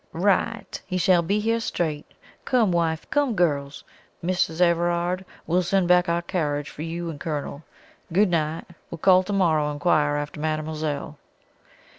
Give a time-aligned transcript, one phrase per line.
[0.13, 0.81] "Right!
[0.87, 2.15] He shall be here straight.
[2.43, 3.83] Come, wife come, girls!
[4.25, 4.59] Mrs.
[4.59, 7.63] Everard, we'll send back our carriage for you and the Colonel.
[8.11, 8.65] Good night!
[8.89, 11.19] We'll call to morrow and inquire after mademoiselle."